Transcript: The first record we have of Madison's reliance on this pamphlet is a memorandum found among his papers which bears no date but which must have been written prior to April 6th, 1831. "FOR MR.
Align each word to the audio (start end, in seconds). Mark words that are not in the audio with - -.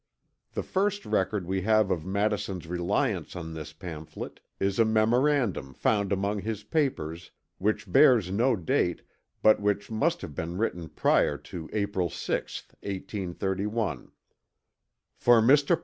The 0.53 0.63
first 0.63 1.05
record 1.05 1.45
we 1.45 1.61
have 1.61 1.91
of 1.91 2.07
Madison's 2.07 2.65
reliance 2.65 3.35
on 3.35 3.53
this 3.53 3.71
pamphlet 3.71 4.39
is 4.59 4.79
a 4.79 4.83
memorandum 4.83 5.75
found 5.75 6.11
among 6.11 6.41
his 6.41 6.63
papers 6.63 7.29
which 7.59 7.91
bears 7.91 8.31
no 8.31 8.55
date 8.55 9.03
but 9.43 9.59
which 9.61 9.91
must 9.91 10.21
have 10.23 10.33
been 10.33 10.57
written 10.57 10.89
prior 10.89 11.37
to 11.53 11.69
April 11.71 12.09
6th, 12.09 12.69
1831. 12.81 14.11
"FOR 15.19 15.39
MR. 15.39 15.77